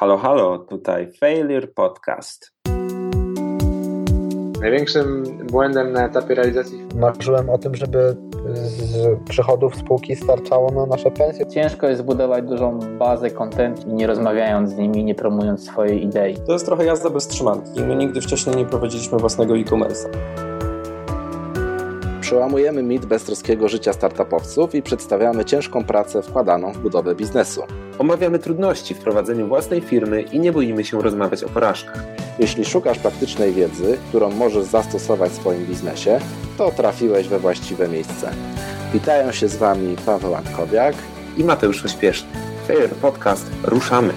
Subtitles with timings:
[0.00, 2.52] Halo, halo, tutaj Failure Podcast.
[4.60, 8.16] Największym błędem na etapie realizacji Marzyłem o tym, żeby
[8.54, 11.46] z przychodów spółki starczało na nasze pensje.
[11.46, 16.36] Ciężko jest zbudować dużą bazę content nie rozmawiając z nimi, nie promując swojej idei.
[16.46, 17.80] To jest trochę jazda bez trzymanki.
[17.80, 20.49] My nigdy wcześniej nie prowadziliśmy własnego e-commerce'a.
[22.30, 27.62] Przełamujemy mit beztroskiego życia startupowców i przedstawiamy ciężką pracę wkładaną w budowę biznesu.
[27.98, 32.04] Omawiamy trudności w prowadzeniu własnej firmy i nie boimy się rozmawiać o porażkach.
[32.38, 36.20] Jeśli szukasz praktycznej wiedzy, którą możesz zastosować w swoim biznesie,
[36.58, 38.30] to trafiłeś we właściwe miejsce.
[38.92, 40.94] Witają się z Wami Paweł Antkowiak
[41.36, 42.28] i Mateusz Ośpieszny.
[42.66, 44.12] Failure Podcast, ruszamy!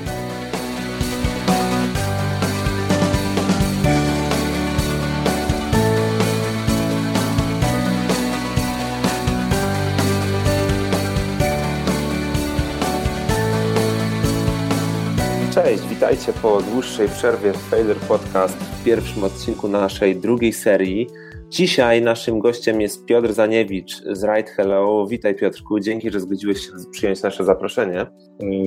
[15.93, 21.08] Witajcie po dłuższej przerwie w Failure Podcast w pierwszym odcinku naszej drugiej serii.
[21.49, 25.08] Dzisiaj naszym gościem jest Piotr Zaniewicz z Right Hello.
[25.08, 28.05] Witaj Piotrku, dzięki, że zgodziłeś się przyjąć nasze zaproszenie.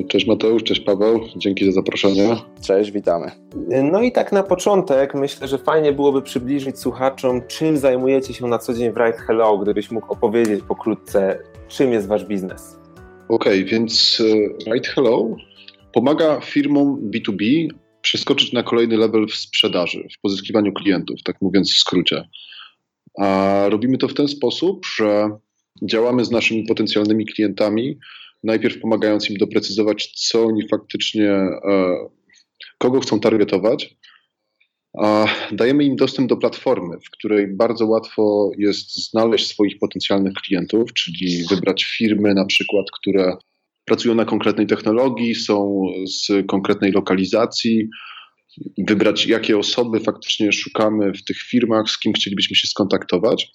[0.08, 2.36] Cześć Mateusz, cześć Paweł, dzięki za zaproszenie.
[2.62, 3.30] Cześć, witamy.
[3.82, 8.58] No i tak na początek myślę, że fajnie byłoby przybliżyć słuchaczom, czym zajmujecie się na
[8.58, 11.38] co dzień w Right Hello, gdybyś mógł opowiedzieć pokrótce,
[11.69, 12.78] czym jest wasz biznes.
[13.28, 14.22] Okej, okay, więc
[14.66, 15.36] e, Right Hello
[15.97, 17.69] pomaga firmom B2B
[18.02, 22.28] przeskoczyć na kolejny level w sprzedaży, w pozyskiwaniu klientów, tak mówiąc w skrócie.
[23.19, 25.30] A robimy to w ten sposób, że
[25.83, 27.98] działamy z naszymi potencjalnymi klientami,
[28.44, 31.97] najpierw pomagając im doprecyzować, co oni faktycznie, e,
[32.78, 33.97] kogo chcą targetować.
[35.03, 40.92] A dajemy im dostęp do platformy, w której bardzo łatwo jest znaleźć swoich potencjalnych klientów,
[40.92, 43.36] czyli wybrać firmy na przykład, które
[43.86, 47.88] pracują na konkretnej technologii, są z konkretnej lokalizacji,
[48.88, 53.50] wybrać jakie osoby faktycznie szukamy w tych firmach, z kim chcielibyśmy się skontaktować,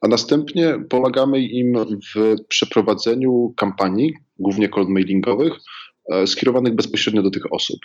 [0.00, 1.74] a następnie pomagamy im
[2.14, 5.52] w przeprowadzeniu kampanii, głównie cold mailingowych,
[6.12, 7.78] e, skierowanych bezpośrednio do tych osób.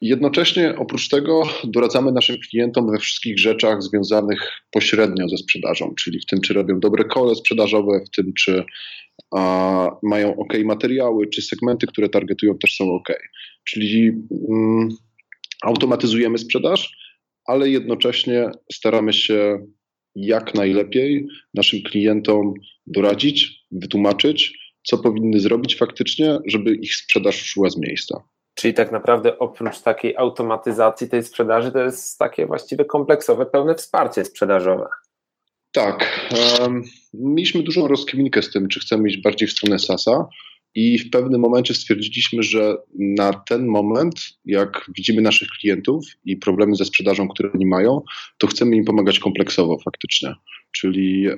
[0.00, 6.26] Jednocześnie oprócz tego doradzamy naszym klientom we wszystkich rzeczach związanych pośrednio ze sprzedażą, czyli w
[6.26, 8.64] tym, czy robią dobre kole sprzedażowe, w tym, czy
[9.36, 13.08] a, mają ok materiały, czy segmenty, które targetują też są ok.
[13.64, 14.12] Czyli
[14.48, 14.88] mm,
[15.62, 16.96] automatyzujemy sprzedaż,
[17.46, 19.66] ale jednocześnie staramy się
[20.14, 22.54] jak najlepiej naszym klientom
[22.86, 28.22] doradzić, wytłumaczyć, co powinny zrobić faktycznie, żeby ich sprzedaż szła z miejsca.
[28.54, 34.24] Czyli tak naprawdę oprócz takiej automatyzacji tej sprzedaży, to jest takie właściwie kompleksowe, pełne wsparcie
[34.24, 34.86] sprzedażowe.
[35.72, 36.28] Tak.
[37.14, 40.28] Mieliśmy dużą rozkminkę z tym, czy chcemy iść bardziej w stronę SASA
[40.74, 46.74] i w pewnym momencie stwierdziliśmy, że na ten moment, jak widzimy naszych klientów i problemy
[46.74, 48.02] ze sprzedażą, które oni mają,
[48.38, 50.34] to chcemy im pomagać kompleksowo faktycznie.
[50.72, 51.36] Czyli e,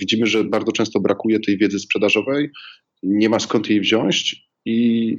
[0.00, 2.50] widzimy, że bardzo często brakuje tej wiedzy sprzedażowej,
[3.02, 5.18] nie ma skąd jej wziąć i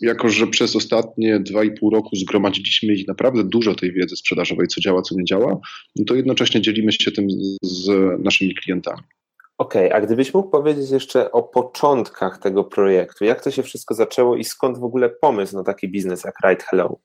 [0.00, 4.80] jako że przez ostatnie dwa i pół roku zgromadziliśmy naprawdę dużo tej wiedzy sprzedażowej, co
[4.80, 5.58] działa, co nie działa,
[5.96, 7.26] no to jednocześnie dzielimy się tym
[7.62, 7.88] z
[8.24, 9.02] naszymi klientami.
[9.58, 13.94] Okej, okay, a gdybyś mógł powiedzieć jeszcze o początkach tego projektu, jak to się wszystko
[13.94, 16.96] zaczęło i skąd w ogóle pomysł na taki biznes jak Right Hello?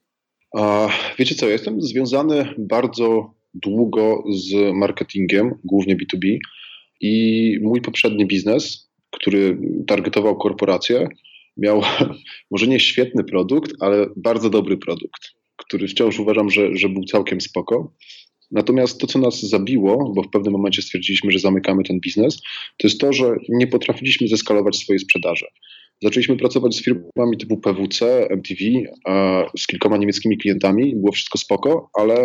[0.57, 0.89] A,
[1.19, 6.37] wiecie co, jestem związany bardzo długo z marketingiem, głównie B2B
[7.01, 9.57] i mój poprzedni biznes, który
[9.87, 11.07] targetował korporacje,
[11.57, 11.81] miał
[12.51, 15.21] może nie świetny produkt, ale bardzo dobry produkt,
[15.55, 17.93] który wciąż uważam, że, że był całkiem spoko.
[18.51, 22.41] Natomiast to, co nas zabiło, bo w pewnym momencie stwierdziliśmy, że zamykamy ten biznes,
[22.77, 25.45] to jest to, że nie potrafiliśmy zeskalować swojej sprzedaży.
[26.03, 28.61] Zaczęliśmy pracować z firmami typu PWC, MTV,
[29.57, 32.23] z kilkoma niemieckimi klientami, było wszystko spoko, ale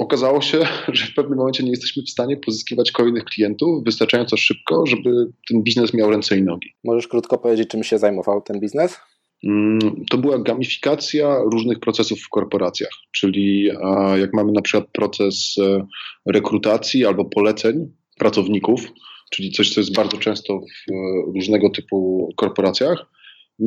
[0.00, 0.58] okazało się,
[0.92, 5.10] że w pewnym momencie nie jesteśmy w stanie pozyskiwać kolejnych klientów wystarczająco szybko, żeby
[5.48, 6.68] ten biznes miał ręce i nogi.
[6.84, 8.96] Możesz krótko powiedzieć, czym się zajmował ten biznes?
[9.44, 9.78] Mm,
[10.10, 13.70] to była gamifikacja różnych procesów w korporacjach, czyli
[14.16, 15.86] jak mamy na przykład proces e,
[16.26, 18.92] rekrutacji albo poleceń pracowników,
[19.30, 20.94] czyli coś, co jest bardzo często w e,
[21.34, 23.06] różnego typu korporacjach,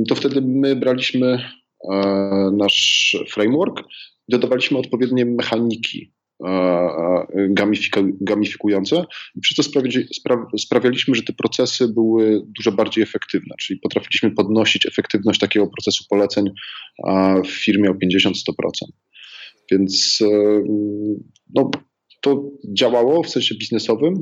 [0.08, 1.44] to wtedy my braliśmy
[1.92, 1.96] e,
[2.58, 3.80] nasz framework
[4.28, 6.13] i dodawaliśmy odpowiednie mechaniki
[8.22, 9.06] gamifikujące
[9.36, 9.64] i przez to
[10.58, 16.46] sprawialiśmy, że te procesy były dużo bardziej efektywne, czyli potrafiliśmy podnosić efektywność takiego procesu poleceń
[17.46, 18.32] w firmie o 50-100%.
[19.72, 20.64] Więc e,
[21.56, 21.72] no,
[22.22, 24.14] to działało w sensie biznesowym,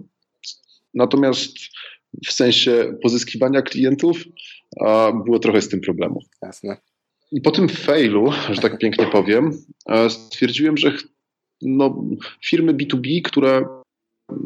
[0.94, 1.57] natomiast
[2.27, 4.23] w sensie pozyskiwania klientów
[5.25, 6.19] było trochę z tym problemu.
[6.41, 6.77] Jasne.
[7.31, 9.51] I po tym failu, że tak pięknie powiem,
[9.89, 10.94] e, stwierdziłem, że
[11.62, 12.04] no,
[12.46, 13.66] firmy B2B, które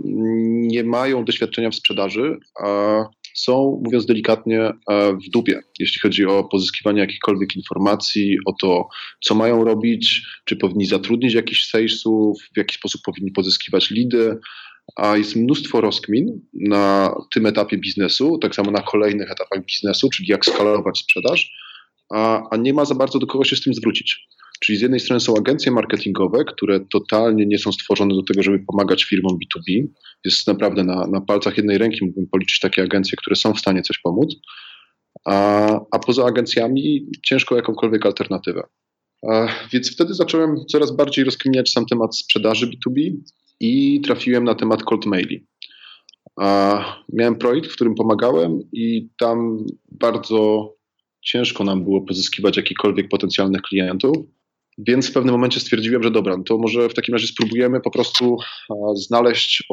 [0.03, 2.37] nie mają doświadczenia w sprzedaży,
[3.35, 8.87] są, mówiąc delikatnie, e, w dupie, jeśli chodzi o pozyskiwanie jakichkolwiek informacji, o to,
[9.21, 14.37] co mają robić, czy powinni zatrudnić jakichś salesów, w jaki sposób powinni pozyskiwać lidy,
[14.95, 20.27] a jest mnóstwo rozkmin na tym etapie biznesu, tak samo na kolejnych etapach biznesu, czyli
[20.27, 21.51] jak skalować sprzedaż,
[22.13, 24.27] a, a nie ma za bardzo do kogo się z tym zwrócić.
[24.59, 28.59] Czyli z jednej strony są agencje marketingowe, które totalnie nie są stworzone do tego, żeby
[28.59, 29.87] pomagać firmom B2B.
[30.25, 33.81] Jest naprawdę na, na palcach jednej ręki mógłbym policzyć takie agencje, które są w stanie
[33.81, 34.35] coś pomóc.
[35.25, 38.63] A, a poza agencjami ciężko jakąkolwiek alternatywę.
[39.29, 43.11] A, więc wtedy zacząłem coraz bardziej rozkminiać sam temat sprzedaży B2B
[43.59, 45.47] i trafiłem na temat cold maili.
[46.39, 50.71] A, miałem projekt, w którym pomagałem i tam bardzo
[51.25, 54.17] ciężko nam było pozyskiwać jakichkolwiek potencjalnych klientów.
[54.77, 57.91] Więc w pewnym momencie stwierdziłem, że dobra, no to może w takim razie spróbujemy po
[57.91, 58.37] prostu
[58.95, 59.63] znaleźć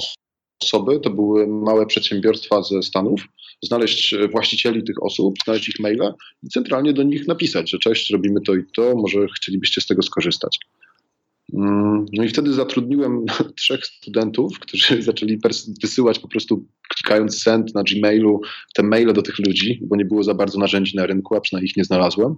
[0.62, 3.20] osoby, to były małe przedsiębiorstwa ze Stanów,
[3.62, 8.40] znaleźć właścicieli tych osób, znaleźć ich maile i centralnie do nich napisać, że cześć, robimy
[8.40, 10.58] to i to, może chcielibyście z tego skorzystać.
[11.54, 13.24] Mm, no i wtedy zatrudniłem
[13.58, 15.38] trzech studentów, którzy zaczęli
[15.82, 18.40] wysyłać po prostu klikając send na Gmailu
[18.74, 21.70] te maile do tych ludzi, bo nie było za bardzo narzędzi na rynku, a przynajmniej
[21.70, 22.36] ich nie znalazłem.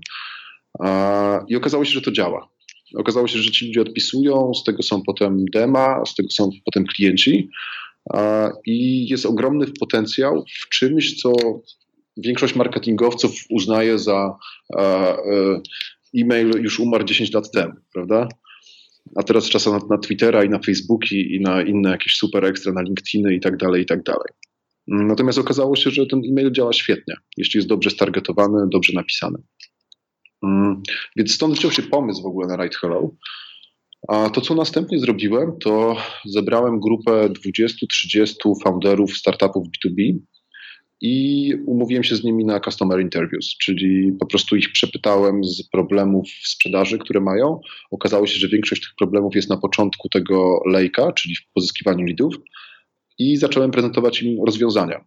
[1.49, 2.49] I okazało się, że to działa.
[2.97, 6.85] Okazało się, że ci ludzie odpisują, z tego są potem dema, z tego są potem
[6.85, 7.51] klienci
[8.67, 11.33] i jest ogromny potencjał w czymś, co
[12.17, 14.37] większość marketingowców uznaje za
[14.79, 15.17] e,
[16.19, 18.29] e-mail już umarł 10 lat temu, prawda?
[19.17, 22.73] A teraz czasem na, na Twittera i na Facebooki i na inne jakieś super ekstra,
[22.73, 24.29] na LinkedIny i tak dalej, i tak dalej.
[24.87, 29.39] Natomiast okazało się, że ten e-mail działa świetnie, jeśli jest dobrze stargetowany, dobrze napisany.
[30.45, 30.83] Mm,
[31.17, 33.11] więc stąd wziął się pomysł w ogóle na Write Hello.
[34.09, 40.19] A to, co następnie zrobiłem, to zebrałem grupę 20-30 founderów startupów B2B
[41.01, 46.27] i umówiłem się z nimi na customer interviews, czyli po prostu ich przepytałem z problemów
[46.43, 47.61] w sprzedaży, które mają.
[47.91, 52.35] Okazało się, że większość tych problemów jest na początku tego lejka, czyli w pozyskiwaniu lidów
[53.19, 55.05] i zacząłem prezentować im rozwiązania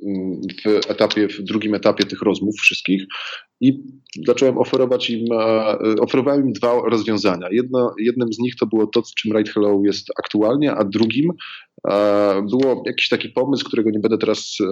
[0.00, 3.02] w etapie, w drugim etapie tych rozmów wszystkich
[3.60, 3.82] i
[4.26, 7.48] zacząłem oferować im, e, oferowałem im dwa rozwiązania.
[7.50, 11.32] Jedno, jednym z nich to było to, czym Right Hello jest aktualnie, a drugim
[11.88, 14.66] e, było jakiś taki pomysł, którego nie będę teraz e,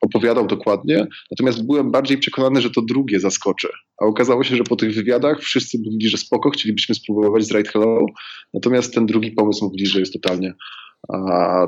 [0.00, 3.68] opowiadał dokładnie, natomiast byłem bardziej przekonany, że to drugie zaskoczy.
[4.02, 7.72] A okazało się, że po tych wywiadach wszyscy mówili, że spoko, chcielibyśmy spróbować z Right
[7.72, 8.06] Hello,
[8.54, 10.54] natomiast ten drugi pomysł mówili, że jest totalnie,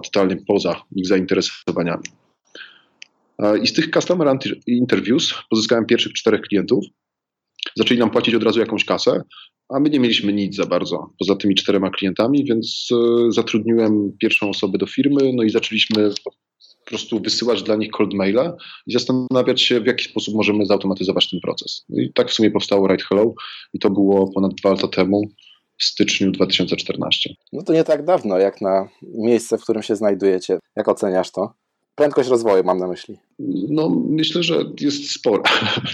[0.04, 2.21] totalnie poza ich zainteresowaniami.
[3.62, 6.84] I z tych customer interviews pozyskałem pierwszych czterech klientów.
[7.76, 9.22] Zaczęli nam płacić od razu jakąś kasę,
[9.68, 14.50] a my nie mieliśmy nic za bardzo poza tymi czterema klientami, więc e, zatrudniłem pierwszą
[14.50, 16.30] osobę do firmy, no i zaczęliśmy po
[16.84, 18.56] prostu wysyłać dla nich cold maila
[18.86, 21.84] i zastanawiać się, w jaki sposób możemy zautomatyzować ten proces.
[21.88, 23.34] No I tak w sumie powstało Right Hello
[23.74, 25.22] i to było ponad dwa lata temu
[25.78, 27.34] w styczniu 2014.
[27.52, 30.58] No to nie tak dawno, jak na miejsce, w którym się znajdujecie.
[30.76, 31.54] Jak oceniasz to?
[31.94, 33.16] Prędkość rozwoju mam na myśli.
[33.68, 35.42] No, myślę, że jest spora.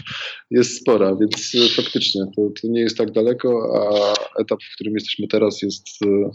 [0.51, 4.95] jest spora, więc e, faktycznie to, to, nie jest tak daleko, a etap, w którym
[4.95, 6.31] jesteśmy teraz, jest, e,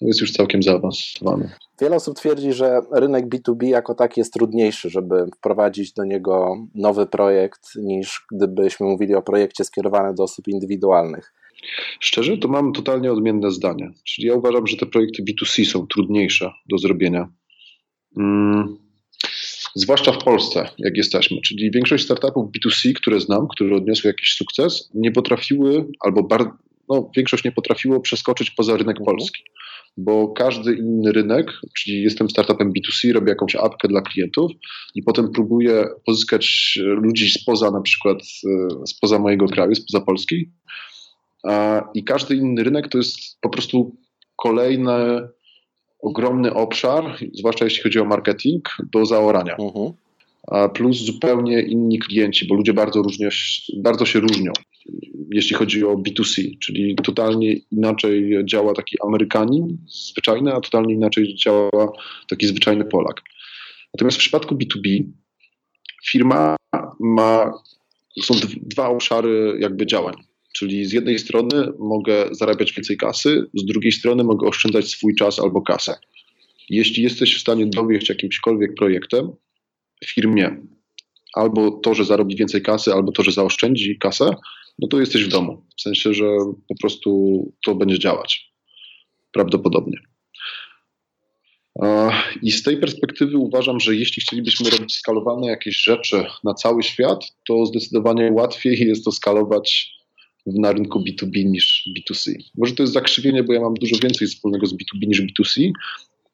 [0.00, 1.50] jest już całkiem zaawansowany.
[1.80, 7.06] Wiele osób twierdzi, że rynek B2B jako taki jest trudniejszy, żeby wprowadzić do niego nowy
[7.06, 11.32] projekt, niż gdybyśmy mówili o projekcie skierowanym do osób indywidualnych.
[12.00, 13.90] Szczerze, to mam totalnie odmienne zdanie.
[14.04, 17.28] Czyli ja uważam, że te projekty B2C są trudniejsze do zrobienia.
[18.14, 18.91] Hmm
[19.74, 21.40] zwłaszcza w Polsce, jak jesteśmy.
[21.40, 26.50] Czyli większość startupów B2C, które znam, które odniosły jakiś sukces, nie potrafiły, albo bar,
[26.88, 29.04] no, większość nie potrafiło przeskoczyć poza rynek mhm.
[29.04, 29.42] polski.
[29.96, 34.52] Bo każdy inny rynek, czyli jestem startupem B2C, robię jakąś apkę dla klientów
[34.94, 40.50] i potem próbuję pozyskać ludzi spoza na przykład, e, spoza mojego kraju, spoza Polski.
[41.94, 43.96] I każdy inny rynek to jest po prostu
[44.36, 45.28] kolejne
[46.02, 49.56] ogromny obszar, zwłaszcza jeśli chodzi o marketing, do zaorania.
[49.56, 49.92] Uh-huh.
[50.74, 53.28] Plus zupełnie inni klienci, bo ludzie bardzo, różnie,
[53.76, 54.52] bardzo się różnią,
[55.30, 61.92] jeśli chodzi o B2C, czyli totalnie inaczej działa taki Amerykanin zwyczajny, a totalnie inaczej działa
[62.28, 63.22] taki zwyczajny Polak.
[63.94, 65.04] Natomiast w przypadku B2B
[66.06, 66.56] firma
[67.00, 67.52] ma,
[68.22, 70.14] są dwa obszary jakby działań.
[70.52, 75.38] Czyli z jednej strony mogę zarabiać więcej kasy, z drugiej strony mogę oszczędzać swój czas
[75.38, 75.94] albo kasę.
[76.70, 79.32] Jeśli jesteś w stanie dowieść jakimśkolwiek projektem
[80.04, 80.56] w firmie
[81.32, 84.30] albo to, że zarobi więcej kasy, albo to, że zaoszczędzi kasę,
[84.78, 85.64] no to jesteś w domu.
[85.78, 86.26] W sensie, że
[86.68, 88.52] po prostu to będzie działać.
[89.32, 89.98] Prawdopodobnie.
[92.42, 97.24] I z tej perspektywy uważam, że jeśli chcielibyśmy robić skalowane jakieś rzeczy na cały świat,
[97.48, 99.92] to zdecydowanie łatwiej jest to skalować
[100.46, 102.32] na rynku B2B niż B2C.
[102.58, 105.70] Może to jest zakrzywienie, bo ja mam dużo więcej wspólnego z B2B niż B2C,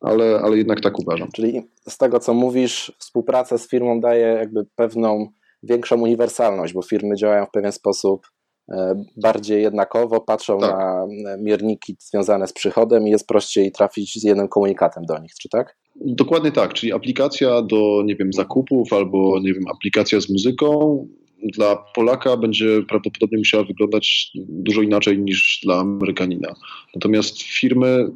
[0.00, 1.29] ale, ale jednak tak uważam.
[1.33, 5.29] Czyli z tego, co mówisz, współpraca z firmą daje jakby pewną
[5.62, 8.27] większą uniwersalność, bo firmy działają w pewien sposób
[8.69, 10.71] e, bardziej jednakowo, patrzą tak.
[10.71, 15.35] na e, mierniki związane z przychodem i jest prościej trafić z jednym komunikatem do nich,
[15.35, 15.77] czy tak?
[16.00, 21.07] Dokładnie tak, czyli aplikacja do, nie wiem, zakupów albo, nie wiem, aplikacja z muzyką
[21.42, 26.54] dla Polaka będzie prawdopodobnie musiała wyglądać dużo inaczej niż dla Amerykanina.
[26.95, 28.07] Natomiast firmy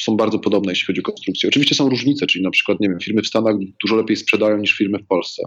[0.00, 1.48] są bardzo podobne, jeśli chodzi o konstrukcję.
[1.48, 4.72] Oczywiście są różnice, czyli na przykład, nie wiem, firmy w Stanach dużo lepiej sprzedają niż
[4.72, 5.42] firmy w Polsce.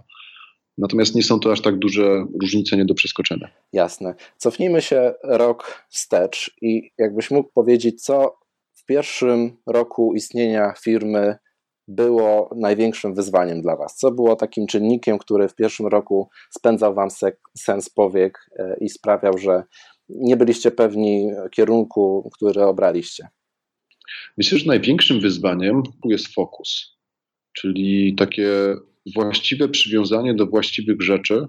[0.77, 3.49] Natomiast nie są to aż tak duże różnice nie do przeskoczenia.
[3.73, 4.15] Jasne.
[4.37, 8.35] Cofnijmy się rok wstecz i jakbyś mógł powiedzieć, co
[8.73, 11.35] w pierwszym roku istnienia firmy
[11.95, 13.95] było największym wyzwaniem dla Was?
[13.95, 17.09] Co było takim czynnikiem, który w pierwszym roku spędzał Wam
[17.57, 19.63] sens powiek e, i sprawiał, że
[20.09, 23.27] nie byliście pewni kierunku, który obraliście?
[24.37, 26.97] Myślę, że największym wyzwaniem jest fokus,
[27.53, 28.75] czyli takie
[29.15, 31.47] właściwe przywiązanie do właściwych rzeczy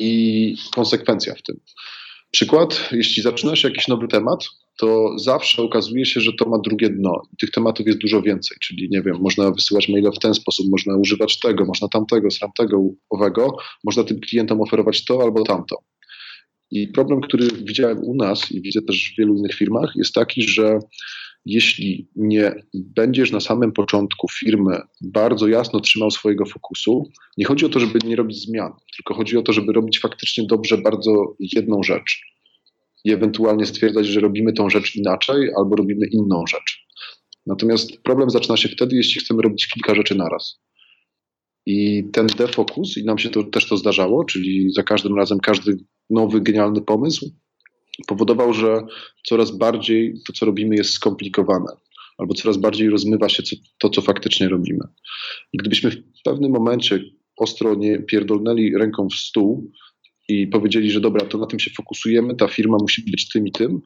[0.00, 1.60] i konsekwencja w tym.
[2.30, 4.44] Przykład, jeśli zaczyna się jakiś nowy temat,
[4.78, 7.22] to zawsze okazuje się, że to ma drugie dno.
[7.40, 10.96] Tych tematów jest dużo więcej, czyli nie wiem, można wysyłać maile w ten sposób, można
[10.96, 15.76] używać tego, można tamtego, sramtego, owego, można tym klientom oferować to albo tamto.
[16.70, 20.42] I problem, który widziałem u nas i widzę też w wielu innych firmach, jest taki,
[20.42, 20.78] że
[21.46, 27.68] jeśli nie będziesz na samym początku firmy bardzo jasno trzymał swojego fokusu, nie chodzi o
[27.68, 31.82] to, żeby nie robić zmian, tylko chodzi o to, żeby robić faktycznie dobrze bardzo jedną
[31.82, 32.33] rzecz
[33.04, 36.86] i ewentualnie stwierdzać, że robimy tą rzecz inaczej albo robimy inną rzecz.
[37.46, 40.60] Natomiast problem zaczyna się wtedy, jeśli chcemy robić kilka rzeczy naraz.
[41.66, 45.76] I ten defokus, i nam się to, też to zdarzało, czyli za każdym razem każdy
[46.10, 47.30] nowy, genialny pomysł
[48.06, 48.86] powodował, że
[49.26, 51.72] coraz bardziej to, co robimy, jest skomplikowane,
[52.18, 53.42] albo coraz bardziej rozmywa się
[53.78, 54.84] to, co faktycznie robimy.
[55.52, 57.00] I gdybyśmy w pewnym momencie
[57.36, 59.70] ostro nie pierdolnęli ręką w stół
[60.28, 63.52] i powiedzieli, że dobra, to na tym się fokusujemy, ta firma musi być tym i
[63.52, 63.80] tym,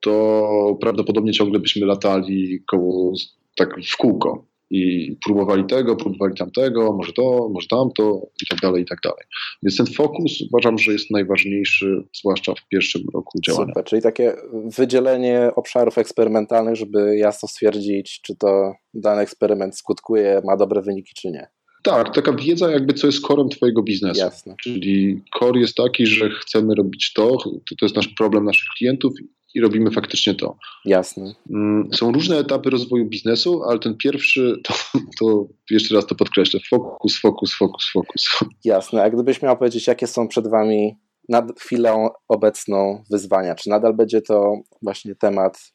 [0.00, 3.12] to prawdopodobnie ciągle byśmy latali koło,
[3.56, 8.82] tak w kółko i próbowali tego, próbowali tamtego, może to, może tamto i tak dalej,
[8.82, 9.24] i tak dalej.
[9.62, 13.66] Więc ten fokus uważam, że jest najważniejszy, zwłaszcza w pierwszym roku działania.
[13.66, 20.56] Super, czyli takie wydzielenie obszarów eksperymentalnych, żeby jasno stwierdzić, czy to dany eksperyment skutkuje, ma
[20.56, 21.46] dobre wyniki, czy nie.
[21.82, 24.20] Tak, taka wiedza jakby co jest korem twojego biznesu.
[24.20, 24.54] Jasne.
[24.62, 29.12] Czyli core jest taki, że chcemy robić to, to, to jest nasz problem naszych klientów
[29.54, 30.56] i robimy faktycznie to.
[30.84, 31.34] Jasne.
[31.50, 34.74] Mm, są różne etapy rozwoju biznesu, ale ten pierwszy, to,
[35.20, 38.38] to jeszcze raz to podkreślę, fokus, fokus, fokus, fokus.
[38.64, 39.02] Jasne.
[39.02, 40.96] A gdybyś miał powiedzieć, jakie są przed Wami
[41.28, 43.54] na chwilę obecną wyzwania?
[43.54, 45.72] Czy nadal będzie to właśnie temat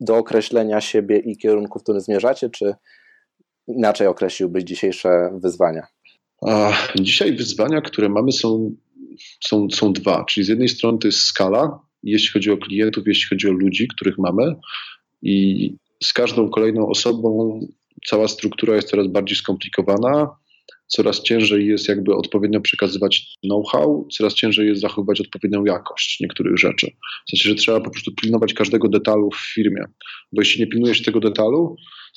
[0.00, 2.74] do określenia siebie i kierunku, w którym zmierzacie, czy
[3.68, 5.86] inaczej określiłbyś dzisiejsze wyzwania?
[6.46, 8.74] A, dzisiaj wyzwania, które mamy są,
[9.44, 10.24] są, są dwa.
[10.24, 13.88] Czyli z jednej strony to jest skala, jeśli chodzi o klientów, jeśli chodzi o ludzi,
[13.88, 14.54] których mamy
[15.22, 17.60] i z każdą kolejną osobą
[18.06, 20.36] cała struktura jest coraz bardziej skomplikowana,
[20.86, 26.90] coraz ciężej jest jakby odpowiednio przekazywać know-how, coraz ciężej jest zachowywać odpowiednią jakość niektórych rzeczy.
[27.26, 29.84] W sensie, że trzeba po prostu pilnować każdego detalu w firmie,
[30.32, 31.76] bo jeśli nie pilnujesz tego detalu,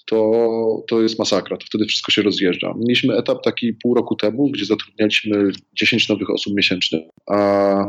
[0.09, 2.73] to, to jest masakra, to wtedy wszystko się rozjeżdża.
[2.77, 7.09] Mieliśmy etap taki pół roku temu, gdzie zatrudnialiśmy 10 nowych osób miesięcznie,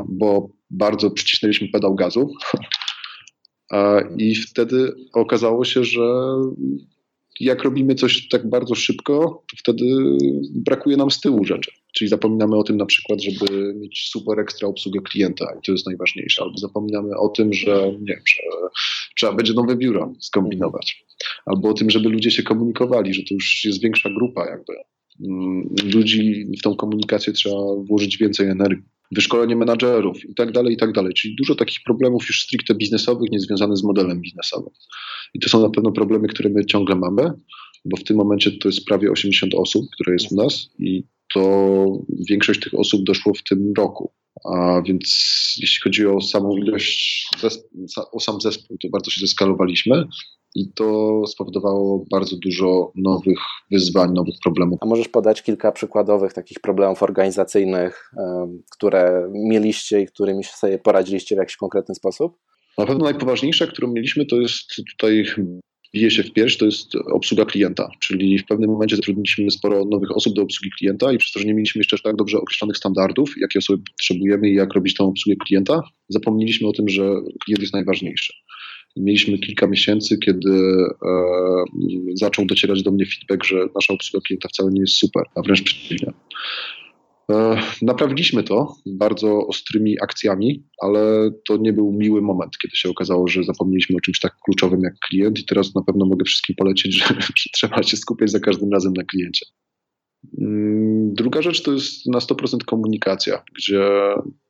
[0.08, 2.32] bo bardzo przycisnęliśmy pedał gazu.
[4.18, 6.34] I wtedy okazało się, że
[7.40, 9.84] jak robimy coś tak bardzo szybko, to wtedy
[10.54, 11.70] brakuje nam z tyłu rzeczy.
[11.94, 15.86] Czyli zapominamy o tym na przykład, żeby mieć super ekstra obsługę klienta i to jest
[15.86, 18.42] najważniejsze, albo zapominamy o tym, że nie wiem, że
[19.16, 21.04] trzeba będzie nowe biuro skombinować,
[21.46, 24.72] albo o tym, żeby ludzie się komunikowali, że to już jest większa grupa jakby.
[25.20, 27.56] Mm, ludzi w tą komunikację trzeba
[27.88, 31.14] włożyć więcej energii wyszkolenie menadżerów i tak dalej, i tak dalej.
[31.14, 34.72] Czyli dużo takich problemów już stricte biznesowych, niezwiązanych z modelem biznesowym.
[35.34, 37.32] I to są na pewno problemy, które my ciągle mamy,
[37.84, 41.84] bo w tym momencie to jest prawie 80 osób, które jest u nas i to
[42.28, 44.12] większość tych osób doszło w tym roku.
[44.44, 45.08] A więc
[45.60, 47.26] jeśli chodzi o samą ilość,
[48.12, 50.04] o sam zespół, to bardzo się zeskalowaliśmy.
[50.54, 53.38] I to spowodowało bardzo dużo nowych
[53.70, 54.78] wyzwań, nowych problemów.
[54.82, 58.12] A możesz podać kilka przykładowych takich problemów organizacyjnych,
[58.72, 62.38] które mieliście i którymi sobie poradziliście w jakiś konkretny sposób?
[62.78, 65.24] Na pewno najpoważniejsza, którą mieliśmy, to jest tutaj
[65.94, 70.16] bije się w pierś, to jest obsługa klienta, czyli w pewnym momencie zatrudniliśmy sporo nowych
[70.16, 73.34] osób do obsługi klienta i przez to, że nie mieliśmy jeszcze tak dobrze określonych standardów,
[73.40, 77.02] jakie osoby potrzebujemy i jak robić tą obsługę klienta, zapomnieliśmy o tym, że
[77.44, 78.32] klient jest najważniejszy.
[78.98, 81.64] Mieliśmy kilka miesięcy, kiedy e,
[82.14, 85.62] zaczął docierać do mnie feedback, że nasza obsługa klienta wcale nie jest super, a wręcz
[85.62, 86.12] przeciwnie.
[87.30, 93.28] E, naprawiliśmy to bardzo ostrymi akcjami, ale to nie był miły moment, kiedy się okazało,
[93.28, 96.98] że zapomnieliśmy o czymś tak kluczowym jak klient i teraz na pewno mogę wszystkim polecić,
[96.98, 97.14] że,
[97.54, 99.46] trzeba się skupiać za każdym razem na kliencie.
[100.40, 103.90] Mm, druga rzecz to jest na 100% komunikacja, gdzie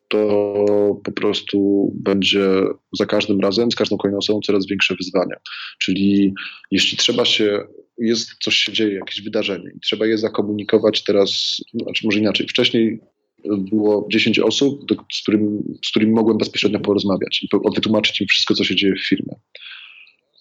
[0.08, 2.50] to po prostu będzie
[2.98, 5.36] za każdym razem, z każdą kolejną osobą coraz większe wyzwania.
[5.78, 6.34] Czyli
[6.70, 7.60] jeśli trzeba się,
[7.98, 13.00] jest coś się dzieje, jakieś wydarzenie i trzeba je zakomunikować teraz, znaczy może inaczej, wcześniej
[13.44, 18.54] było 10 osób, do, z, którym, z którymi mogłem bezpośrednio porozmawiać i wytłumaczyć im wszystko,
[18.54, 19.34] co się dzieje w firmie.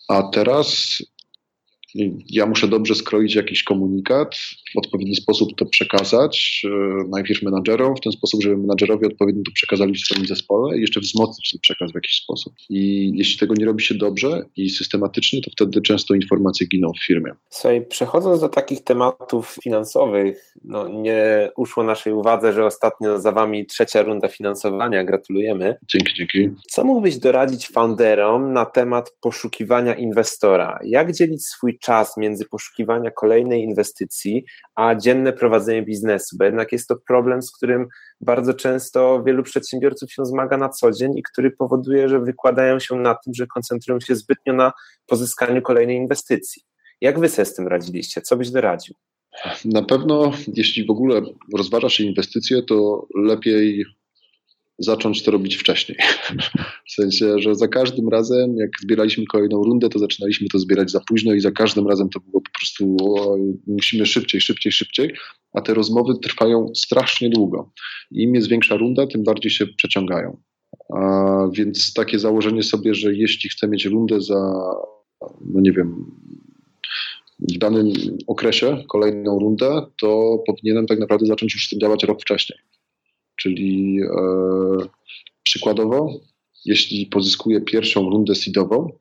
[0.08, 0.98] A teraz
[2.30, 4.40] ja muszę dobrze skroić jakiś komunikat,
[4.76, 6.70] w odpowiedni sposób to przekazać, e,
[7.10, 11.00] najpierw menadżerom, w ten sposób, żeby menadżerowie odpowiednio to przekazali w swoim zespole i jeszcze
[11.00, 12.54] wzmocnić ten przekaz w jakiś sposób.
[12.70, 17.06] I jeśli tego nie robi się dobrze i systematycznie, to wtedy często informacje giną w
[17.06, 17.32] firmie.
[17.50, 23.66] Słuchaj, przechodząc do takich tematów finansowych, no nie uszło naszej uwadze, że ostatnio za wami
[23.66, 25.76] trzecia runda finansowania, gratulujemy.
[25.88, 26.50] Dzięki, dzięki.
[26.70, 30.80] Co mógłbyś doradzić founderom na temat poszukiwania inwestora?
[30.84, 34.46] Jak dzielić swój czas między poszukiwania kolejnej inwestycji,
[34.76, 37.88] a dzienne prowadzenie biznesu, bo jednak jest to problem, z którym
[38.22, 42.96] bardzo często wielu przedsiębiorców się zmaga na co dzień i który powoduje, że wykładają się
[42.96, 44.72] na tym, że koncentrują się zbytnio na
[45.08, 46.62] pozyskaniu kolejnej inwestycji.
[47.02, 48.22] Jak wy sobie z tym radziliście?
[48.22, 48.96] Co byś doradził?
[49.66, 51.22] Na pewno, jeśli w ogóle
[51.58, 53.86] rozważa się inwestycje, to lepiej
[54.80, 55.98] zacząć to robić wcześniej.
[56.88, 61.00] W sensie, że za każdym razem, jak zbieraliśmy kolejną rundę, to zaczynaliśmy to zbierać za
[61.00, 65.14] późno i za każdym razem to było po prostu o, musimy szybciej, szybciej, szybciej,
[65.54, 67.72] a te rozmowy trwają strasznie długo.
[68.12, 70.38] Im jest większa runda, tym bardziej się przeciągają.
[70.94, 71.00] A
[71.54, 74.54] więc takie założenie sobie, że jeśli chcę mieć rundę za,
[75.46, 76.12] no nie wiem,
[77.40, 77.94] w danym
[78.28, 82.60] okresie kolejną rundę, to powinienem tak naprawdę zacząć już działać rok wcześniej.
[83.38, 84.88] Czyli e,
[85.44, 86.20] przykładowo,
[86.66, 88.92] jeśli pozyskuję pierwszą rundę seedową,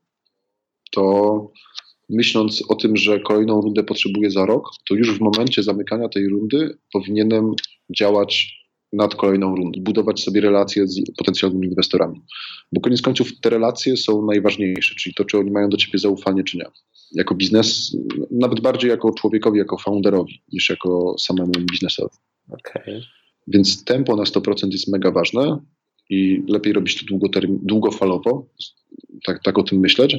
[0.90, 1.50] to
[2.08, 6.28] myśląc o tym, że kolejną rundę potrzebuję za rok, to już w momencie zamykania tej
[6.28, 7.52] rundy powinienem
[7.96, 8.56] działać
[8.92, 12.22] nad kolejną rundą, budować sobie relacje z potencjalnymi inwestorami.
[12.72, 16.44] Bo koniec końców te relacje są najważniejsze, czyli to, czy oni mają do ciebie zaufanie,
[16.44, 16.64] czy nie.
[17.12, 17.96] Jako biznes,
[18.30, 22.16] nawet bardziej jako człowiekowi, jako founderowi, niż jako samemu biznesowi.
[22.48, 23.00] Okay.
[23.46, 25.58] Więc tempo na 100% jest mega ważne
[26.10, 27.16] i lepiej robić to
[27.62, 28.46] długofalowo,
[29.24, 30.16] tak, tak o tym myśleć.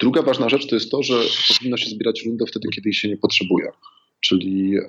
[0.00, 1.14] Druga ważna rzecz to jest to, że
[1.58, 3.66] powinno się zbierać rundę wtedy, kiedy jej się nie potrzebuje.
[4.20, 4.80] Czyli e,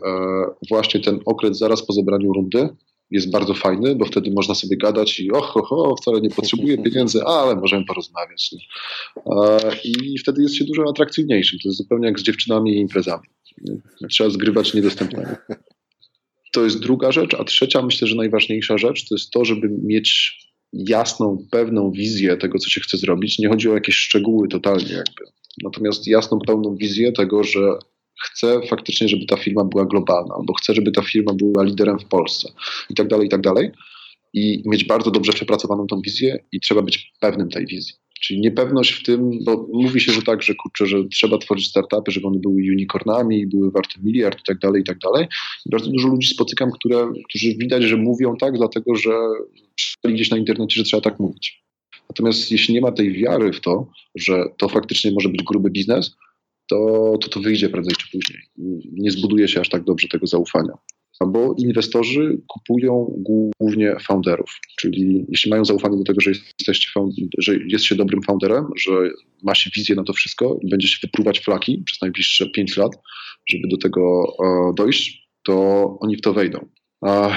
[0.70, 2.70] właśnie ten okres zaraz po zebraniu rundy
[3.12, 7.24] jest bardzo fajny, bo wtedy można sobie gadać i och, och wcale nie potrzebuję pieniędzy,
[7.24, 8.56] ale możemy porozmawiać.
[9.18, 11.60] E, I wtedy jest się dużo atrakcyjniejszym.
[11.64, 13.28] To jest zupełnie jak z dziewczynami i imprezami.
[14.10, 15.30] Trzeba zgrywać niedostępnego.
[16.52, 20.38] To jest druga rzecz, a trzecia, myślę, że najważniejsza rzecz to jest to, żeby mieć
[20.74, 23.40] jasną, pewną wizję tego, co się chce zrobić.
[23.40, 25.26] Nie chodzi o jakieś szczegóły totalnie jakby.
[25.64, 27.60] Natomiast jasną, pełną wizję tego, że
[28.24, 32.06] chcę faktycznie, żeby ta firma była globalna, albo chcę, żeby ta firma była liderem w
[32.06, 32.52] Polsce
[32.90, 33.72] i tak dalej, i tak dalej.
[34.34, 37.96] I mieć bardzo dobrze przepracowaną tą wizję i trzeba być pewnym tej wizji.
[38.22, 42.12] Czyli niepewność w tym, bo mówi się, że tak, że kurczę, że trzeba tworzyć startupy,
[42.12, 45.28] żeby one były unicornami, były warte miliard i tak dalej, i tak dalej.
[45.66, 49.12] Bardzo dużo ludzi spotykam, które, którzy widać, że mówią tak, dlatego że
[49.76, 51.64] przeczytali gdzieś na internecie, że trzeba tak mówić.
[52.10, 56.16] Natomiast jeśli nie ma tej wiary w to, że to faktycznie może być gruby biznes,
[56.70, 58.42] to to, to wyjdzie prędzej czy później.
[58.92, 60.74] Nie zbuduje się aż tak dobrze tego zaufania
[61.26, 63.14] bo inwestorzy kupują
[63.60, 66.90] głównie founderów, czyli jeśli mają zaufanie do tego, że, jesteście
[67.38, 68.92] że jest się dobrym founderem, że
[69.44, 72.92] ma się wizję na to wszystko i będzie się wypruwać flaki przez najbliższe 5 lat,
[73.50, 76.70] żeby do tego e, dojść, to oni w to wejdą.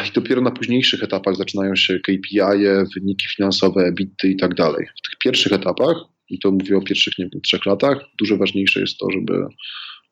[0.09, 4.87] I dopiero na późniejszych etapach zaczynają się KPI, -e, wyniki finansowe, bity i tak dalej.
[4.87, 5.97] W tych pierwszych etapach,
[6.31, 9.47] i to mówię o pierwszych nie wiem, trzech latach, dużo ważniejsze jest to, żeby,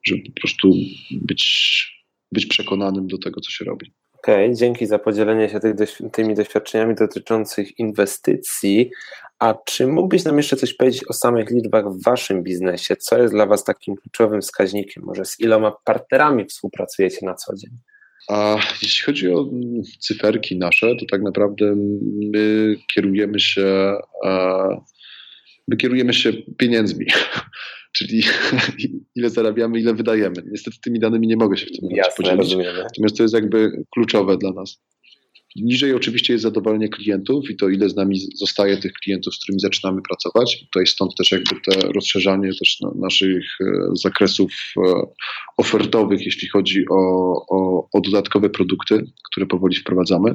[0.07, 0.75] żeby po prostu
[1.11, 1.92] być
[2.33, 3.93] być przekonanym do tego, co się robi.
[4.13, 5.61] Okej, okay, dzięki za podzielenie się
[6.13, 8.91] tymi doświadczeniami dotyczących inwestycji.
[9.39, 12.97] A czy mógłbyś nam jeszcze coś powiedzieć o samych liczbach w waszym biznesie?
[12.97, 15.05] Co jest dla was takim kluczowym wskaźnikiem?
[15.05, 17.71] Może z iloma partnerami współpracujecie na co dzień?
[18.29, 19.51] A jeśli chodzi o
[20.01, 21.75] cyferki nasze, to tak naprawdę
[22.35, 23.97] my kierujemy się,
[25.69, 27.07] my kierujemy się pieniędzmi,
[27.93, 28.23] czyli
[29.17, 30.43] ile zarabiamy, ile wydajemy.
[30.51, 32.39] Niestety tymi danymi nie mogę się w tym momencie Jasne, podzielić.
[32.39, 32.79] rozumiemy.
[32.83, 34.83] Natomiast to jest jakby kluczowe dla nas.
[35.57, 39.61] Niżej oczywiście jest zadowolenie klientów i to ile z nami zostaje tych klientów, z którymi
[39.61, 40.61] zaczynamy pracować.
[40.61, 44.93] Tutaj stąd też jakby te rozszerzanie też na, naszych e, zakresów e,
[45.57, 50.35] ofertowych, jeśli chodzi o, o, o dodatkowe produkty, które powoli wprowadzamy.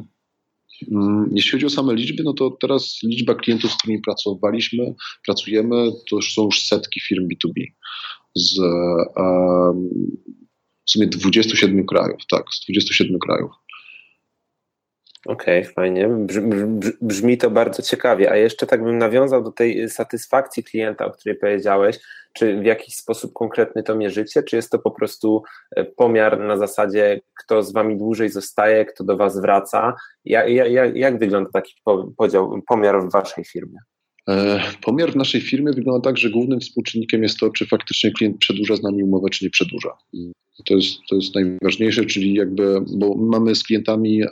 [0.91, 5.91] Mm, Jeśli chodzi o same liczby, no to teraz liczba klientów, z którymi pracowaliśmy, pracujemy,
[6.09, 7.65] to już są już setki firm B2B
[8.35, 8.59] z
[10.87, 13.51] w sumie 27 krajów, tak, z 27 krajów.
[15.27, 16.09] Okej, fajnie.
[17.01, 18.31] Brzmi, to bardzo ciekawie.
[18.31, 21.99] A jeszcze tak bym nawiązał do tej satysfakcji klienta, o której powiedziałeś.
[22.33, 24.43] Czy w jakiś sposób konkretny to mierzycie?
[24.43, 25.43] Czy jest to po prostu
[25.75, 29.95] e, pomiar na zasadzie, kto z wami dłużej zostaje, kto do was wraca?
[30.25, 31.75] Jak, jak, jak wygląda taki
[32.17, 33.77] podział, pomiar w waszej firmie?
[34.27, 38.37] E, Pomiar w naszej firmie wygląda tak, że głównym współczynnikiem jest to, czy faktycznie klient
[38.37, 39.89] przedłuża z nami umowę, czy nie przedłuża.
[40.65, 44.27] To jest, to jest najważniejsze, czyli jakby, bo mamy z klientami e,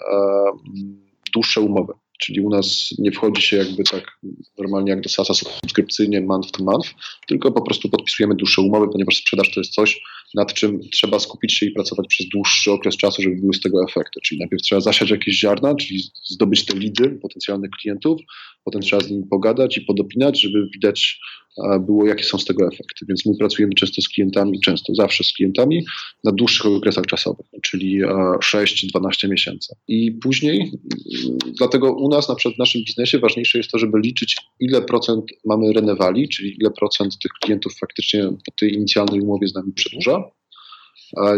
[1.33, 4.19] dłuższe umowy, czyli u nas nie wchodzi się jakby tak
[4.57, 6.93] normalnie jak do SASA subskrypcyjnie month to month,
[7.27, 10.01] tylko po prostu podpisujemy dłuższe umowy, ponieważ sprzedaż to jest coś,
[10.35, 13.83] nad czym trzeba skupić się i pracować przez dłuższy okres czasu, żeby były z tego
[13.89, 14.19] efekty.
[14.23, 18.21] Czyli najpierw trzeba zasiać jakieś ziarna, czyli zdobyć te lidy potencjalnych klientów,
[18.65, 21.19] potem trzeba z nimi pogadać i podopinać, żeby widać
[21.57, 23.05] e, było, jakie są z tego efekty.
[23.09, 25.85] Więc my pracujemy często z klientami, często zawsze z klientami
[26.23, 28.07] na dłuższych okresach czasowych, czyli e,
[28.43, 29.75] 6-12 miesięcy.
[29.87, 33.99] I później, mm, dlatego u nas, na przykład w naszym biznesie, ważniejsze jest to, żeby
[33.99, 39.47] liczyć, ile procent mamy renewali, czyli ile procent tych klientów faktycznie po tej inicjalnej umowie
[39.47, 40.24] z nami przedłuża, e,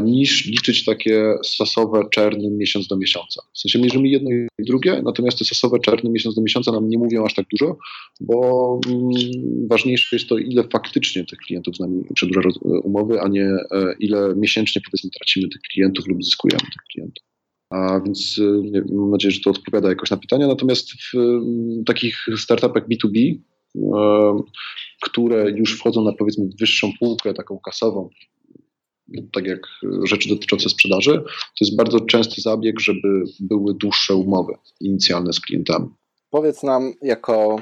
[0.04, 3.42] niż liczyć takie sasowe czerny miesiąc do miesiąca.
[3.54, 6.98] W sensie mierzymy jedno i drugie, natomiast te sasowe czerny miesiąc do miesiąca nam nie
[6.98, 7.78] mówią aż tak dużo,
[8.20, 9.10] bo mm,
[9.70, 13.96] ważniejsze jest to, ile faktycznie tych klientów z nami przedłuża roz- umowy, a nie e,
[14.00, 17.24] ile miesięcznie powiedzmy tracimy tych klientów lub zyskujemy tych klientów.
[17.70, 20.48] A więc e, nie, mam nadzieję, że to odpowiada jakoś na pytania.
[20.48, 23.36] Natomiast w mm, takich startupach B2B,
[23.76, 24.42] e,
[25.02, 28.10] które już wchodzą na powiedzmy wyższą półkę, taką kasową,
[29.34, 29.60] tak jak
[30.04, 35.90] rzeczy dotyczące sprzedaży, to jest bardzo częsty zabieg, żeby były dłuższe umowy inicjalne z klientami.
[36.30, 37.62] Powiedz nam, jako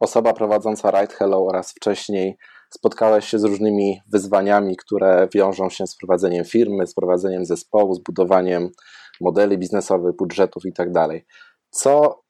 [0.00, 2.36] osoba prowadząca Ride Hello oraz wcześniej
[2.74, 8.02] spotkałeś się z różnymi wyzwaniami, które wiążą się z prowadzeniem firmy, z prowadzeniem zespołu, z
[8.02, 8.70] budowaniem
[9.20, 11.08] modeli biznesowych, budżetów itd.
[11.70, 12.22] Co,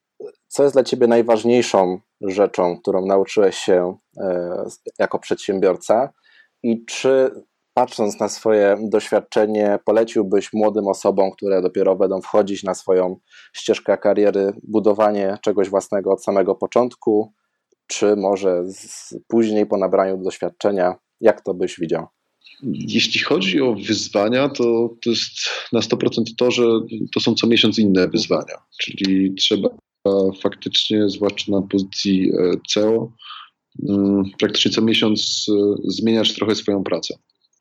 [0.48, 4.64] co jest dla Ciebie najważniejszą rzeczą, którą nauczyłeś się e,
[4.98, 6.12] jako przedsiębiorca
[6.62, 7.30] i czy
[7.74, 13.16] patrząc na swoje doświadczenie, poleciłbyś młodym osobom, które dopiero będą wchodzić na swoją
[13.52, 17.32] ścieżkę kariery, budowanie czegoś własnego od samego początku,
[17.86, 20.94] czy może z, później po nabraniu doświadczenia?
[21.20, 22.06] Jak to byś widział?
[22.88, 25.32] Jeśli chodzi o wyzwania, to, to jest
[25.72, 26.62] na 100% to, że
[27.14, 28.54] to są co miesiąc inne wyzwania.
[28.80, 29.68] Czyli trzeba
[30.42, 33.12] faktycznie, zwłaszcza na pozycji e, CEO,
[34.38, 37.14] praktycznie co miesiąc e, zmieniać trochę swoją pracę.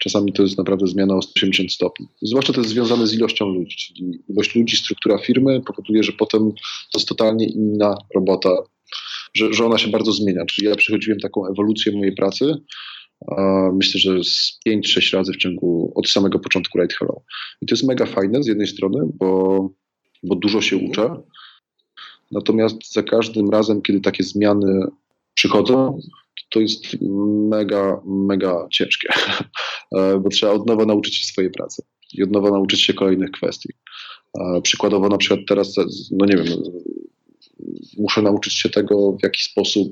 [0.04, 2.08] Czasami to jest naprawdę zmiana o 180 stopni.
[2.22, 6.52] Zwłaszcza to jest związane z ilością ludzi, czyli ilość ludzi, struktura firmy powoduje, że potem
[6.92, 8.50] to jest totalnie inna robota,
[9.34, 10.46] że, że ona się bardzo zmienia.
[10.46, 12.56] Czyli ja przechodziłem taką ewolucję mojej pracy,
[13.74, 17.22] myślę, że z 5-6 razy w ciągu od samego początku Ride Hello.
[17.62, 19.70] I to jest mega fajne z jednej strony, bo,
[20.24, 21.16] bo dużo się uczę,
[22.32, 24.86] natomiast za każdym razem, kiedy takie zmiany
[25.34, 26.00] przychodzą,
[26.52, 26.84] to jest
[27.50, 29.08] mega, mega ciężkie,
[30.22, 31.84] bo trzeba od nowa nauczyć się swojej pracy
[32.14, 33.70] i od nowa nauczyć się kolejnych kwestii.
[34.64, 35.76] Przykładowo na przykład teraz,
[36.12, 36.48] no nie wiem,
[37.98, 39.92] muszę nauczyć się tego, w jaki sposób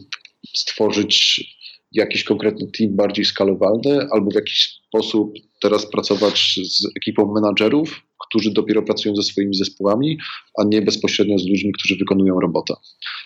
[0.56, 1.44] stworzyć
[1.92, 8.52] jakiś konkretny team bardziej skalowalny, albo w jakiś sposób teraz pracować z ekipą menadżerów, którzy
[8.52, 10.18] dopiero pracują ze swoimi zespołami,
[10.60, 12.74] a nie bezpośrednio z ludźmi, którzy wykonują robotę.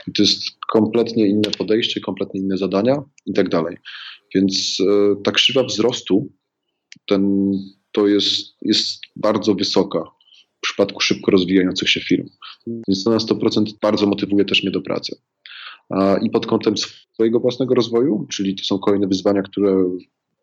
[0.07, 3.77] I to jest kompletnie inne podejście, kompletnie inne zadania i tak dalej.
[4.35, 6.33] Więc e, ta krzywa wzrostu
[7.07, 7.51] ten,
[7.91, 10.03] to jest, jest bardzo wysoka
[10.57, 12.29] w przypadku szybko rozwijających się firm.
[12.67, 15.15] Więc to na 100% bardzo motywuje też mnie do pracy.
[16.21, 16.77] I pod kątem
[17.13, 19.97] swojego własnego rozwoju, czyli to są kolejne wyzwania, które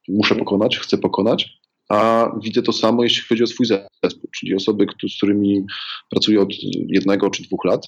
[0.08, 1.59] muszę pokonać, chcę pokonać,
[1.90, 5.64] a widzę to samo, jeśli chodzi o swój zespół, czyli osoby, z którymi
[6.10, 6.48] pracuję od
[6.88, 7.86] jednego czy dwóch lat,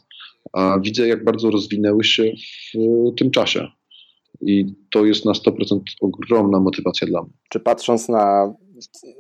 [0.53, 2.33] a widzę, jak bardzo rozwinęły się
[2.75, 3.69] w tym czasie.
[4.41, 7.33] I to jest na 100% ogromna motywacja dla mnie.
[7.49, 8.55] Czy patrząc na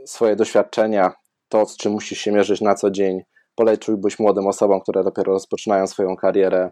[0.06, 1.12] swoje doświadczenia,
[1.48, 3.20] to z czym musisz się mierzyć na co dzień,
[3.54, 6.70] poleciłbyś młodym osobom, które dopiero rozpoczynają swoją karierę,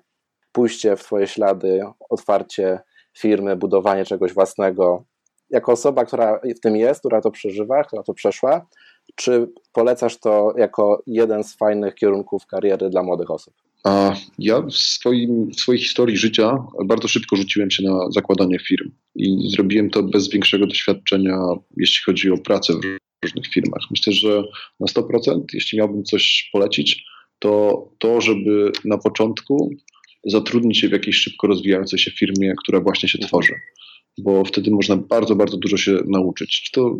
[0.52, 2.80] pójście w Twoje ślady, otwarcie
[3.18, 5.04] firmy, budowanie czegoś własnego,
[5.50, 8.66] jako osoba, która w tym jest, która to przeżywa, która to przeszła,
[9.14, 13.54] czy polecasz to jako jeden z fajnych kierunków kariery dla młodych osób?
[13.84, 18.90] A ja w, swoim, w swojej historii życia bardzo szybko rzuciłem się na zakładanie firm
[19.16, 21.38] i zrobiłem to bez większego doświadczenia,
[21.76, 23.82] jeśli chodzi o pracę w różnych firmach.
[23.90, 24.42] Myślę, że
[24.80, 27.04] na 100%, jeśli miałbym coś polecić,
[27.38, 29.70] to to, żeby na początku
[30.24, 33.54] zatrudnić się w jakiejś szybko rozwijającej się firmie, która właśnie się tworzy
[34.18, 36.62] bo wtedy można bardzo, bardzo dużo się nauczyć.
[36.64, 36.98] Czy to,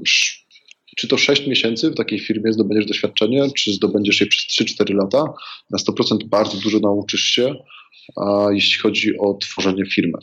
[0.97, 5.25] czy to 6 miesięcy w takiej firmie zdobędziesz doświadczenie, czy zdobędziesz je przez 3-4 lata,
[5.71, 7.55] na 100% bardzo dużo nauczysz się,
[8.17, 10.19] a jeśli chodzi o tworzenie firmy.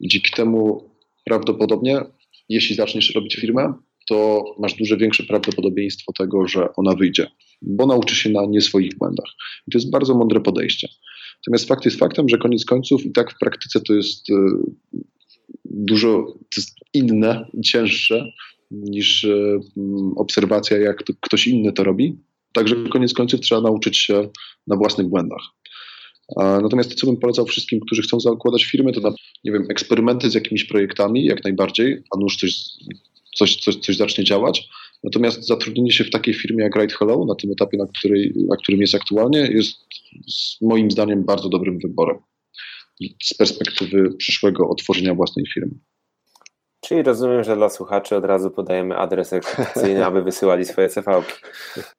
[0.00, 0.90] Dzięki temu
[1.24, 2.00] prawdopodobnie,
[2.48, 3.74] jeśli zaczniesz robić firmę,
[4.08, 7.26] to masz duże większe prawdopodobieństwo tego, że ona wyjdzie,
[7.62, 9.30] bo nauczysz się na nie swoich błędach.
[9.68, 10.88] I to jest bardzo mądre podejście.
[11.42, 14.34] Natomiast fakt jest faktem, że koniec końców i tak w praktyce to jest y,
[15.64, 16.34] dużo
[16.94, 18.32] inne, cięższe
[18.70, 19.60] niż e,
[20.16, 22.18] obserwacja, jak ktoś inny to robi.
[22.52, 24.28] Także koniec końców trzeba nauczyć się
[24.66, 25.42] na własnych błędach.
[26.36, 29.10] Natomiast to, co bym polecał wszystkim, którzy chcą zakładać firmy, to na,
[29.44, 32.54] nie wiem, eksperymenty z jakimiś projektami, jak najbardziej, a nuż coś,
[33.38, 34.68] coś, coś, coś zacznie działać.
[35.04, 38.56] Natomiast zatrudnienie się w takiej firmie jak Right Hello, na tym etapie, na, której, na
[38.56, 39.76] którym jest aktualnie, jest
[40.60, 42.18] moim zdaniem bardzo dobrym wyborem
[43.22, 45.74] z perspektywy przyszłego otworzenia własnej firmy.
[46.84, 51.04] Czyli rozumiem, że dla słuchaczy od razu podajemy adres rekrutacyjny, aby wysyłali swoje cv.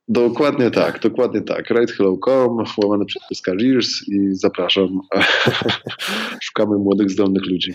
[0.08, 1.70] Dokładnie tak, dokładnie tak.
[1.70, 5.00] Righthello.com, łamane przez Careers i zapraszam.
[6.44, 7.74] Szukamy młodych, zdolnych ludzi.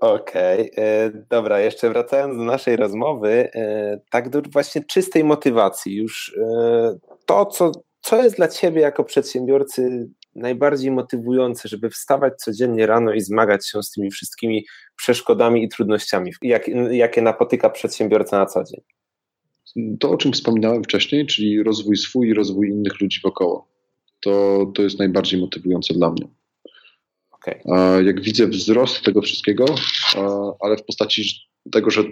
[0.00, 0.84] Okej, okay.
[0.84, 6.98] E, dobra, jeszcze wracając do naszej rozmowy, e, tak do właśnie czystej motywacji, już e,
[7.26, 13.20] to, co, co jest dla Ciebie jako przedsiębiorcy najbardziej motywujące, żeby wstawać codziennie rano i
[13.20, 14.66] zmagać się z tymi wszystkimi
[14.96, 18.80] przeszkodami i trudnościami, jak, jakie napotyka przedsiębiorca na co dzień?
[20.00, 23.68] To, o czym wspominałem wcześniej, czyli rozwój swój i rozwój innych ludzi wokoło.
[24.20, 26.28] To, to jest najbardziej motywujące dla mnie.
[27.30, 27.62] Okay.
[28.04, 29.64] Jak widzę wzrost tego wszystkiego,
[30.60, 31.24] ale w postaci
[31.72, 32.04] tego, że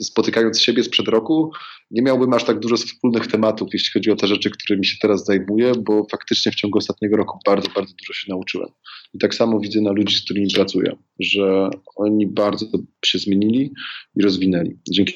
[0.00, 1.52] spotykając siebie sprzed roku,
[1.90, 5.24] nie miałbym aż tak dużo wspólnych tematów, jeśli chodzi o te rzeczy, którymi się teraz
[5.24, 8.68] zajmuję, bo faktycznie w ciągu ostatniego roku bardzo, bardzo dużo się nauczyłem.
[9.14, 12.66] I tak samo widzę na ludzi, z którymi pracuję, że oni bardzo
[13.04, 13.72] się zmienili
[14.16, 15.14] i rozwinęli dzięki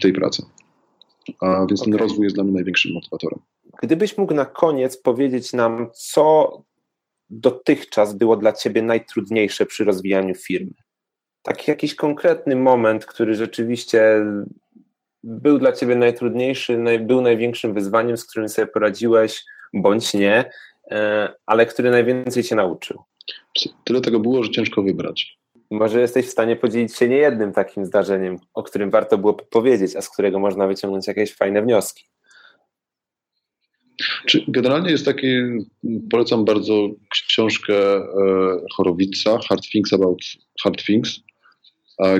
[0.00, 0.42] tej pracy.
[1.40, 1.92] A więc okay.
[1.92, 3.40] ten rozwój jest dla mnie największym motywatorem.
[3.82, 6.52] Gdybyś mógł na koniec powiedzieć nam, co
[7.30, 10.74] dotychczas było dla Ciebie najtrudniejsze przy rozwijaniu firmy?
[11.44, 14.26] Taki jakiś konkretny moment, który rzeczywiście
[15.22, 20.50] był dla ciebie najtrudniejszy, naj, był największym wyzwaniem, z którym sobie poradziłeś, bądź nie,
[20.90, 23.02] e, ale który najwięcej cię nauczył?
[23.84, 25.38] Tyle tego było, że ciężko wybrać.
[25.70, 30.02] Może jesteś w stanie podzielić się niejednym takim zdarzeniem, o którym warto było powiedzieć, a
[30.02, 32.04] z którego można wyciągnąć jakieś fajne wnioski.
[34.48, 35.26] Generalnie jest taki,
[36.10, 38.02] polecam bardzo książkę e,
[38.76, 40.18] Chorowica, Hard Things About
[40.62, 41.20] Hard Things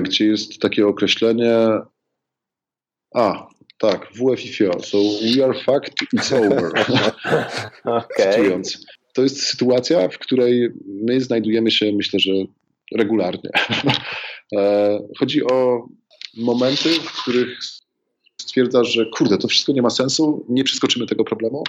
[0.01, 1.57] gdzie jest takie określenie.
[3.15, 4.79] A, tak, WFIFIO.
[4.83, 6.71] So we are fucked, it's over.
[8.01, 8.61] okay.
[9.13, 12.31] To jest sytuacja, w której my znajdujemy się, myślę, że
[12.95, 13.49] regularnie.
[14.55, 15.87] E, chodzi o
[16.37, 17.59] momenty, w których
[18.41, 21.63] stwierdzasz, że kurde, to wszystko nie ma sensu, nie przeskoczymy tego problemu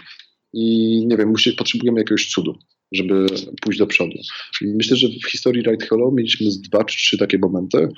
[0.52, 2.58] i nie wiem, musi, potrzebujemy jakiegoś cudu
[2.92, 3.26] żeby
[3.62, 4.14] pójść do przodu.
[4.62, 7.88] Myślę, że w historii Right Hello mieliśmy z dwa czy trzy takie momenty,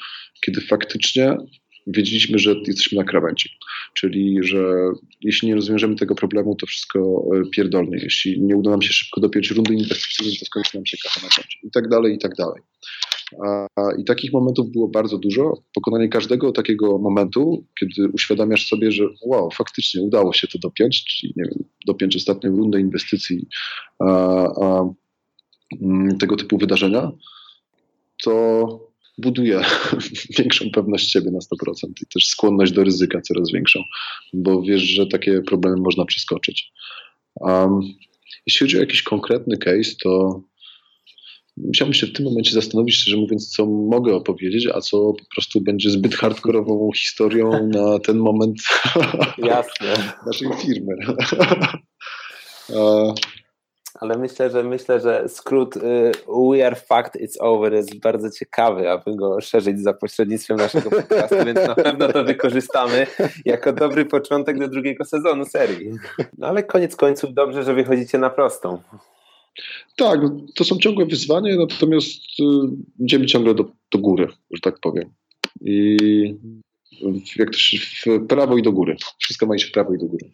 [0.40, 1.36] kiedy faktycznie
[1.86, 3.50] wiedzieliśmy, że jesteśmy na krawędzi.
[3.94, 4.74] Czyli, że
[5.20, 7.98] jeśli nie rozwiążemy tego problemu, to wszystko e, pierdolnie.
[8.02, 11.28] Jeśli nie uda nam się szybko dopiąć rundy inwestycyjnej, to skończy nam się kacha na
[11.28, 11.58] koncie.
[11.62, 12.62] I tak dalej, i tak dalej.
[13.98, 15.52] I takich momentów było bardzo dużo.
[15.74, 21.32] Pokonanie każdego takiego momentu, kiedy uświadamiasz sobie, że wow, faktycznie udało się to dopiąć, czyli
[21.36, 23.46] nie wiem, dopiąć ostatnią rundę inwestycji,
[23.98, 24.04] a,
[24.64, 24.90] a,
[25.82, 27.12] mm, tego typu wydarzenia,
[28.22, 28.66] to
[29.18, 29.60] buduje
[30.38, 33.80] większą pewność siebie na 100% i też skłonność do ryzyka coraz większą,
[34.32, 36.72] bo wiesz, że takie problemy można przeskoczyć.
[37.34, 37.80] Um,
[38.46, 40.42] jeśli chodzi o jakiś konkretny case, to
[41.66, 45.60] musiałbym się w tym momencie zastanowić, szczerze mówiąc, co mogę opowiedzieć, a co po prostu
[45.60, 48.56] będzie zbyt hardkorową historią na ten moment
[49.38, 49.94] Jasne.
[50.26, 50.94] naszej firmy.
[54.00, 56.12] Ale myślę, że myślę, że skrót y,
[56.50, 61.36] We are fact, it's over jest bardzo ciekawy, aby go szerzyć za pośrednictwem naszego podcastu,
[61.46, 63.06] więc na pewno to wykorzystamy
[63.44, 65.90] jako dobry początek do drugiego sezonu serii.
[66.38, 68.78] No ale koniec końców dobrze, że wychodzicie na prostą.
[69.96, 70.20] Tak,
[70.54, 72.44] to są ciągłe wyzwania, natomiast y,
[73.00, 75.10] idziemy ciągle do, do góry, że tak powiem.
[75.60, 75.96] I
[77.36, 78.96] jak też w prawo i do góry.
[79.18, 80.30] Wszystko ma iść w prawo i do góry.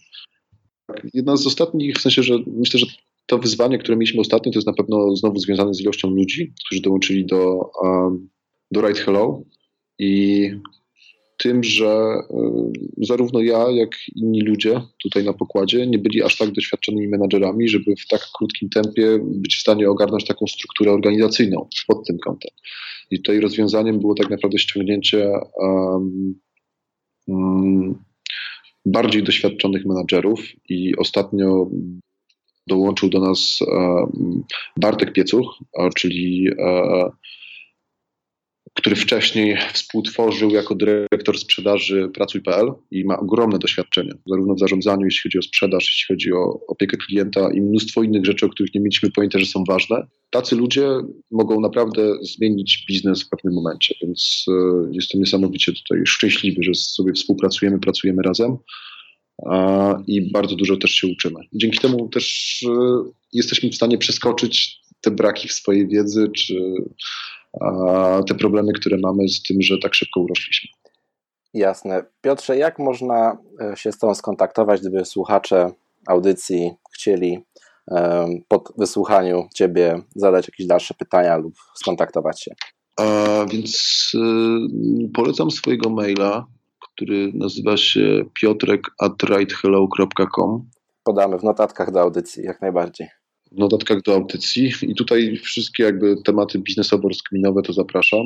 [1.14, 2.86] Jedna z ostatnich, w sensie, że myślę, że
[3.26, 6.82] to wyzwanie, które mieliśmy ostatnio, to jest na pewno znowu związane z ilością ludzi, którzy
[6.82, 8.28] dołączyli do, um,
[8.70, 9.42] do Right Hello
[9.98, 10.50] i
[11.44, 16.50] tym, że y, zarówno ja, jak inni ludzie tutaj na pokładzie nie byli aż tak
[16.50, 22.06] doświadczonymi menadżerami, żeby w tak krótkim tempie być w stanie ogarnąć taką strukturę organizacyjną pod
[22.06, 22.50] tym kątem.
[23.10, 26.34] I tutaj rozwiązaniem było tak naprawdę ściągnięcie um,
[27.26, 28.04] um,
[28.86, 31.70] bardziej doświadczonych menadżerów i ostatnio
[32.66, 34.06] dołączył do nas e,
[34.76, 35.58] Bartek Piecuch,
[35.96, 37.08] czyli e,
[38.74, 45.22] który wcześniej współtworzył jako dyrektor sprzedaży Pracuj.pl i ma ogromne doświadczenie, zarówno w zarządzaniu, jeśli
[45.22, 48.80] chodzi o sprzedaż, jeśli chodzi o opiekę klienta i mnóstwo innych rzeczy, o których nie
[48.80, 50.06] mieliśmy pojęcia, że są ważne.
[50.30, 50.88] Tacy ludzie
[51.30, 54.46] mogą naprawdę zmienić biznes w pewnym momencie, więc
[54.92, 58.56] jestem niesamowicie tutaj szczęśliwy, że sobie współpracujemy, pracujemy razem
[60.06, 61.40] i bardzo dużo też się uczymy.
[61.52, 66.54] Dzięki temu też e, jesteśmy w stanie przeskoczyć te braki w swojej wiedzy, czy
[68.28, 70.70] te problemy, które mamy z tym, że tak szybko urośliśmy.
[71.54, 72.04] Jasne.
[72.20, 75.70] Piotrze, jak można e, się z Tobą skontaktować, gdyby słuchacze
[76.06, 77.38] audycji chcieli
[78.48, 82.54] po wysłuchaniu Ciebie zadać jakieś dalsze pytania lub skontaktować się?
[82.96, 83.04] A
[83.52, 84.18] więc y,
[85.14, 86.46] polecam swojego maila
[86.94, 90.70] który nazywa się piotrek.righthello.com.
[91.04, 93.08] Podamy w notatkach do audycji, jak najbardziej.
[93.54, 98.20] W notatkach do audycji i tutaj wszystkie jakby tematy biznesowo-rozkminowe to zapraszam.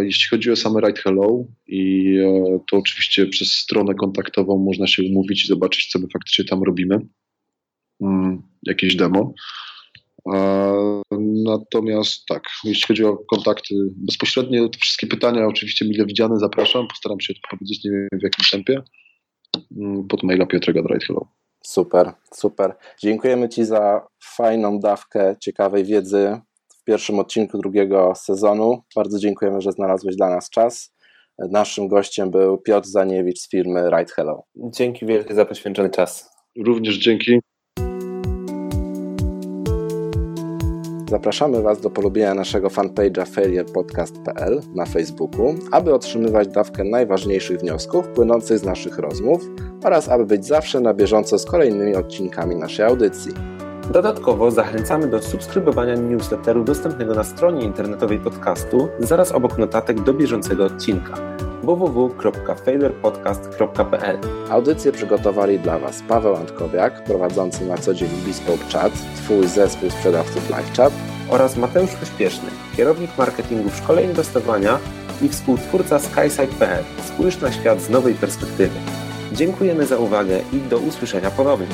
[0.00, 5.02] Jeśli chodzi o same Right Hello i e, to oczywiście przez stronę kontaktową można się
[5.02, 6.98] umówić i zobaczyć, co my faktycznie tam robimy.
[8.00, 9.34] Mm, jakieś demo.
[11.44, 16.88] Natomiast tak, jeśli chodzi o kontakty bezpośrednie, to wszystkie pytania oczywiście mile widziane, zapraszam.
[16.88, 18.82] Postaram się odpowiedzieć, nie wiem w jakim tempie,
[19.76, 21.26] mm, pod maila Piotrego Hello.
[21.64, 22.74] Super, super.
[23.02, 26.40] Dziękujemy Ci za fajną dawkę ciekawej wiedzy
[26.80, 28.82] w pierwszym odcinku drugiego sezonu.
[28.96, 30.94] Bardzo dziękujemy, że znalazłeś dla nas czas.
[31.38, 34.42] Naszym gościem był Piotr Zaniewicz z firmy Right Hello.
[34.56, 36.30] Dzięki wielkie za poświęcony czas.
[36.64, 37.40] Również dzięki.
[41.10, 48.58] Zapraszamy Was do polubienia naszego fanpage'a failurepodcast.pl na Facebooku, aby otrzymywać dawkę najważniejszych wniosków płynących
[48.58, 49.42] z naszych rozmów
[49.84, 53.32] oraz aby być zawsze na bieżąco z kolejnymi odcinkami naszej audycji.
[53.92, 60.64] Dodatkowo zachęcamy do subskrybowania newsletteru dostępnego na stronie internetowej podcastu zaraz obok notatek do bieżącego
[60.64, 61.14] odcinka
[61.62, 64.18] www.failurepodcast.pl
[64.50, 70.50] Audycję przygotowali dla Was Paweł Antkowiak, prowadzący na co dzień Bespoke Chat, Twój zespół sprzedawców
[70.50, 70.92] LiveChat
[71.30, 74.78] oraz Mateusz Pośpieszny, kierownik marketingu w szkole inwestowania
[75.22, 76.84] i współtwórca skyside.pl.
[77.06, 78.99] Spójrz na świat z nowej perspektywy.
[79.32, 81.66] Dziękujemy za uwagę i do usłyszenia ponownie.